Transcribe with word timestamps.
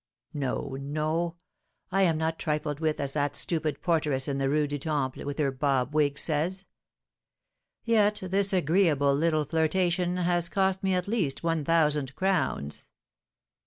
No, 0.33 0.75
no! 0.79 1.35
I 1.91 2.01
am 2.01 2.17
not 2.17 2.39
trifled 2.39 2.79
with 2.79 2.99
as 2.99 3.13
that 3.13 3.35
stupid 3.37 3.83
porteress 3.83 4.27
in 4.27 4.39
the 4.39 4.49
Rue 4.49 4.65
du 4.65 4.79
Temple, 4.79 5.25
with 5.25 5.37
her 5.37 5.51
bob 5.51 5.93
wig, 5.93 6.17
says. 6.17 6.65
Yet 7.83 8.23
this 8.25 8.51
agreeable 8.51 9.13
little 9.13 9.45
flirtation 9.45 10.17
has 10.17 10.49
cost 10.49 10.81
me 10.81 10.95
at 10.95 11.07
least 11.07 11.43
one 11.43 11.63
thousand 11.63 12.15
crowns. 12.15 12.85